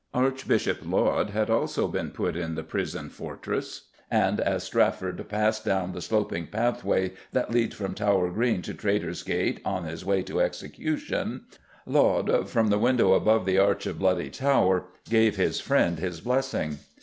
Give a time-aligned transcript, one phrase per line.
[0.15, 5.91] Archbishop Laud had also been put in the prison fortress, and as Strafford passed down
[5.91, 10.39] the sloping pathway that leads from Tower Green to Traitor's Gate, on his way to
[10.41, 11.43] execution,
[11.85, 16.79] Laud, from the window above the arch of Bloody Tower, gave his friend his blessing.